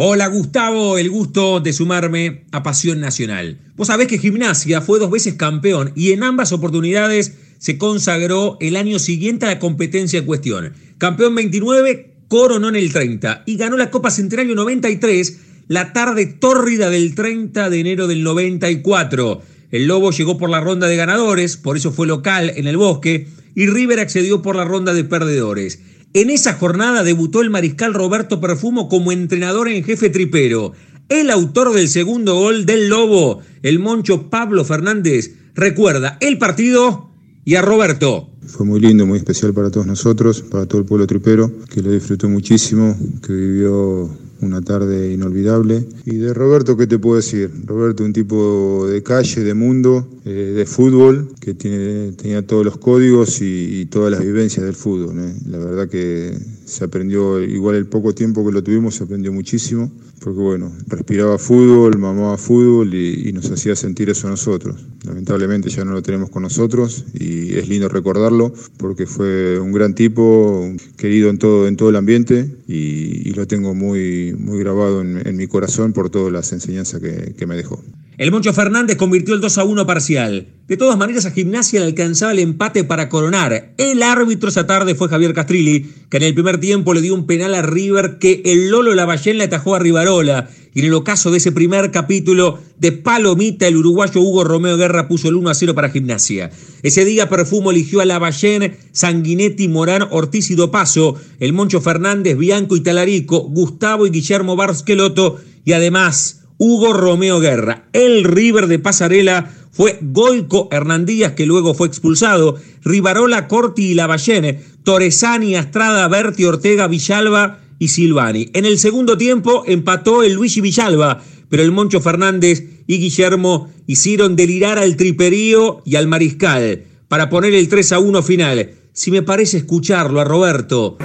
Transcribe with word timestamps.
Hola 0.00 0.28
Gustavo, 0.28 0.96
el 0.96 1.10
gusto 1.10 1.58
de 1.58 1.72
sumarme 1.72 2.44
a 2.52 2.62
Pasión 2.62 3.00
Nacional. 3.00 3.58
Vos 3.74 3.88
sabés 3.88 4.06
que 4.06 4.18
Gimnasia 4.18 4.80
fue 4.80 5.00
dos 5.00 5.10
veces 5.10 5.34
campeón 5.34 5.90
y 5.96 6.12
en 6.12 6.22
ambas 6.22 6.52
oportunidades 6.52 7.34
se 7.58 7.78
consagró 7.78 8.58
el 8.60 8.76
año 8.76 9.00
siguiente 9.00 9.46
a 9.46 9.48
la 9.48 9.58
competencia 9.58 10.20
en 10.20 10.26
cuestión. 10.26 10.72
Campeón 10.98 11.34
29, 11.34 12.14
coronó 12.28 12.68
en 12.68 12.76
el 12.76 12.92
30 12.92 13.42
y 13.44 13.56
ganó 13.56 13.76
la 13.76 13.90
Copa 13.90 14.12
Centenario 14.12 14.54
93 14.54 15.40
la 15.66 15.92
tarde 15.92 16.26
tórrida 16.26 16.90
del 16.90 17.16
30 17.16 17.68
de 17.68 17.80
enero 17.80 18.06
del 18.06 18.22
94. 18.22 19.42
El 19.72 19.88
Lobo 19.88 20.12
llegó 20.12 20.38
por 20.38 20.48
la 20.48 20.60
ronda 20.60 20.86
de 20.86 20.94
ganadores, 20.94 21.56
por 21.56 21.76
eso 21.76 21.90
fue 21.90 22.06
local 22.06 22.52
en 22.54 22.68
el 22.68 22.76
bosque, 22.76 23.26
y 23.56 23.66
River 23.66 23.98
accedió 23.98 24.42
por 24.42 24.54
la 24.54 24.64
ronda 24.64 24.94
de 24.94 25.02
perdedores. 25.02 25.80
En 26.14 26.30
esa 26.30 26.54
jornada 26.54 27.02
debutó 27.02 27.42
el 27.42 27.50
mariscal 27.50 27.92
Roberto 27.92 28.40
Perfumo 28.40 28.88
como 28.88 29.12
entrenador 29.12 29.68
en 29.68 29.84
jefe 29.84 30.08
tripero. 30.08 30.72
El 31.10 31.30
autor 31.30 31.74
del 31.74 31.88
segundo 31.88 32.34
gol 32.36 32.64
del 32.64 32.88
Lobo, 32.88 33.40
el 33.62 33.78
moncho 33.78 34.30
Pablo 34.30 34.64
Fernández, 34.64 35.34
recuerda 35.54 36.16
el 36.20 36.38
partido 36.38 37.10
y 37.44 37.56
a 37.56 37.62
Roberto. 37.62 38.30
Fue 38.46 38.64
muy 38.64 38.80
lindo, 38.80 39.06
muy 39.06 39.18
especial 39.18 39.52
para 39.52 39.70
todos 39.70 39.86
nosotros, 39.86 40.40
para 40.42 40.64
todo 40.64 40.80
el 40.80 40.86
pueblo 40.86 41.06
tripero, 41.06 41.52
que 41.68 41.82
lo 41.82 41.90
disfrutó 41.90 42.28
muchísimo, 42.28 42.96
que 43.22 43.32
vivió 43.34 44.08
una 44.40 44.62
tarde 44.62 45.12
inolvidable. 45.12 45.86
Y 46.04 46.16
de 46.16 46.34
Roberto, 46.34 46.76
¿qué 46.76 46.86
te 46.86 46.98
puedo 46.98 47.16
decir? 47.16 47.50
Roberto, 47.64 48.04
un 48.04 48.12
tipo 48.12 48.86
de 48.88 49.02
calle, 49.02 49.42
de 49.42 49.54
mundo, 49.54 50.08
eh, 50.24 50.52
de 50.56 50.66
fútbol, 50.66 51.28
que 51.40 51.54
tiene, 51.54 52.12
tenía 52.12 52.46
todos 52.46 52.64
los 52.64 52.76
códigos 52.78 53.40
y, 53.40 53.86
todas 53.86 54.10
las 54.10 54.20
vivencias 54.20 54.64
del 54.64 54.74
fútbol. 54.74 55.18
¿eh? 55.18 55.34
La 55.46 55.58
verdad 55.58 55.88
que 55.88 56.36
se 56.64 56.84
aprendió, 56.84 57.42
igual 57.42 57.76
el 57.76 57.86
poco 57.86 58.14
tiempo 58.14 58.44
que 58.44 58.52
lo 58.52 58.62
tuvimos, 58.62 58.96
se 58.96 59.04
aprendió 59.04 59.32
muchísimo, 59.32 59.90
porque 60.20 60.40
bueno, 60.40 60.72
respiraba 60.86 61.38
fútbol, 61.38 61.96
mamaba 61.96 62.36
fútbol 62.36 62.94
y, 62.94 63.32
nos 63.32 63.50
hacía 63.50 63.76
sentir 63.76 64.10
eso 64.10 64.28
nosotros. 64.28 64.84
Lamentablemente 65.04 65.70
ya 65.70 65.84
no 65.84 65.92
lo 65.92 66.02
tenemos 66.02 66.28
con 66.28 66.42
nosotros 66.42 67.04
y 67.14 67.54
es 67.56 67.68
lindo 67.68 67.88
recordarlo 67.88 68.52
porque 68.76 69.06
fue 69.06 69.58
un 69.60 69.72
gran 69.72 69.94
tipo, 69.94 70.70
querido 70.96 71.30
en 71.30 71.38
todo, 71.38 71.68
en 71.68 71.76
todo 71.76 71.90
el 71.90 71.96
ambiente 71.96 72.50
y, 72.66 73.30
lo 73.38 73.46
tengo 73.46 73.74
muy, 73.74 74.27
muy 74.32 74.58
grabado 74.58 75.00
en, 75.02 75.36
mi 75.36 75.46
corazón 75.46 75.92
por 75.92 76.10
todas 76.10 76.32
las 76.32 76.52
enseñanzas 76.52 77.00
que 77.00 77.46
me 77.46 77.56
dejó. 77.56 77.82
El 78.18 78.32
Moncho 78.32 78.52
Fernández 78.52 78.96
convirtió 78.96 79.34
el 79.34 79.40
2 79.40 79.58
a 79.58 79.64
1 79.64 79.86
parcial. 79.86 80.48
De 80.68 80.76
todas 80.76 80.98
maneras, 80.98 81.24
a 81.24 81.30
Gimnasia 81.30 81.80
le 81.80 81.86
alcanzaba 81.86 82.32
el 82.32 82.40
empate 82.40 82.84
para 82.84 83.08
coronar. 83.08 83.72
El 83.78 84.02
árbitro 84.02 84.50
esa 84.50 84.66
tarde 84.66 84.94
fue 84.94 85.08
Javier 85.08 85.32
Castrilli, 85.32 85.86
que 86.10 86.18
en 86.18 86.24
el 86.24 86.34
primer 86.34 86.60
tiempo 86.60 86.92
le 86.92 87.00
dio 87.00 87.14
un 87.14 87.26
penal 87.26 87.54
a 87.54 87.62
River 87.62 88.18
que 88.18 88.42
el 88.44 88.68
Lolo 88.68 88.94
Lavallén 88.94 89.38
le 89.38 89.44
atajó 89.44 89.74
a 89.74 89.78
Rivarola. 89.78 90.50
Y 90.74 90.80
en 90.80 90.84
el 90.84 90.92
ocaso 90.92 91.30
de 91.30 91.38
ese 91.38 91.52
primer 91.52 91.90
capítulo 91.90 92.58
de 92.78 92.92
Palomita, 92.92 93.66
el 93.66 93.78
uruguayo 93.78 94.20
Hugo 94.20 94.44
Romeo 94.44 94.76
Guerra 94.76 95.08
puso 95.08 95.28
el 95.28 95.36
1 95.36 95.48
a 95.48 95.54
0 95.54 95.74
para 95.74 95.88
Gimnasia. 95.88 96.50
Ese 96.82 97.06
día 97.06 97.30
Perfumo 97.30 97.70
eligió 97.70 98.02
a 98.02 98.04
Lavallén, 98.04 98.76
Sanguinetti, 98.92 99.68
Morán, 99.68 100.06
Ortiz 100.10 100.50
y 100.50 100.54
Dopaso, 100.54 101.16
el 101.40 101.54
Moncho 101.54 101.80
Fernández, 101.80 102.36
Bianco 102.36 102.76
y 102.76 102.80
Talarico, 102.80 103.40
Gustavo 103.40 104.06
y 104.06 104.10
Guillermo 104.10 104.54
Barsqueloto 104.54 105.40
y 105.64 105.72
además 105.72 106.42
Hugo 106.58 106.92
Romeo 106.92 107.40
Guerra. 107.40 107.88
El 107.94 108.24
River 108.24 108.66
de 108.66 108.78
Pasarela 108.78 109.54
fue 109.78 109.96
Goico 110.02 110.68
Hernandías, 110.72 111.34
que 111.34 111.46
luego 111.46 111.72
fue 111.72 111.86
expulsado, 111.86 112.56
Rivarola, 112.82 113.46
Corti 113.46 113.92
y 113.92 113.94
Lavallene, 113.94 114.60
Torresani, 114.82 115.54
Astrada, 115.54 116.08
Berti, 116.08 116.44
Ortega, 116.46 116.88
Villalba 116.88 117.60
y 117.78 117.86
Silvani. 117.86 118.50
En 118.54 118.64
el 118.64 118.80
segundo 118.80 119.16
tiempo 119.16 119.62
empató 119.68 120.24
el 120.24 120.32
Luigi 120.32 120.60
Villalba, 120.60 121.22
pero 121.48 121.62
el 121.62 121.70
Moncho 121.70 122.00
Fernández 122.00 122.64
y 122.88 122.98
Guillermo 122.98 123.70
hicieron 123.86 124.34
delirar 124.34 124.78
al 124.78 124.96
triperío 124.96 125.80
y 125.84 125.94
al 125.94 126.08
mariscal 126.08 126.82
para 127.06 127.30
poner 127.30 127.54
el 127.54 127.68
3 127.68 127.92
a 127.92 128.00
1 128.00 128.20
final. 128.24 128.72
Si 128.92 129.12
me 129.12 129.22
parece 129.22 129.58
escucharlo 129.58 130.20
a 130.20 130.24
Roberto. 130.24 130.98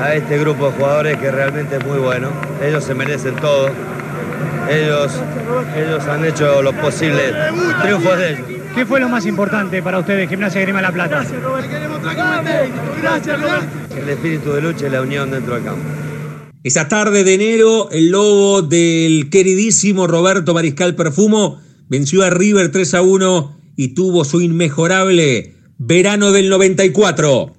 A 0.00 0.14
este 0.14 0.38
grupo 0.38 0.66
de 0.66 0.72
jugadores 0.74 1.18
que 1.18 1.32
realmente 1.32 1.78
es 1.78 1.84
muy 1.84 1.98
bueno, 1.98 2.30
ellos 2.62 2.84
se 2.84 2.94
merecen 2.94 3.34
todo 3.34 3.70
ellos, 4.70 5.12
ellos 5.76 6.04
han 6.04 6.24
hecho 6.24 6.62
lo 6.62 6.72
posible, 6.72 7.32
triunfos 7.82 8.18
de 8.18 8.30
ellos. 8.30 8.46
¿Qué 8.74 8.84
fue 8.84 8.98
lo 8.98 9.08
más 9.08 9.24
importante 9.26 9.82
para 9.82 9.98
ustedes, 10.00 10.28
Gimnasia 10.28 10.60
Grima 10.62 10.82
La 10.82 10.90
Plata? 10.92 11.20
Gracias, 11.20 11.42
Roberto. 11.42 11.70
Gracias, 13.00 13.40
Roberto. 13.40 13.66
El 13.96 14.08
espíritu 14.08 14.52
de 14.52 14.62
lucha 14.62 14.86
y 14.88 14.90
la 14.90 15.00
unión 15.02 15.30
dentro 15.30 15.54
del 15.54 15.64
campo. 15.64 15.82
Esa 16.64 16.88
tarde 16.88 17.24
de 17.24 17.34
enero, 17.34 17.90
el 17.90 18.10
lobo 18.10 18.62
del 18.62 19.28
queridísimo 19.30 20.06
Roberto 20.06 20.54
Mariscal 20.54 20.94
Perfumo 20.96 21.60
venció 21.88 22.22
a 22.22 22.30
River 22.30 22.72
3 22.72 22.94
a 22.94 23.02
1 23.02 23.56
y 23.76 23.88
tuvo 23.88 24.24
su 24.24 24.40
inmejorable 24.40 25.54
verano 25.78 26.32
del 26.32 26.48
94. 26.48 27.54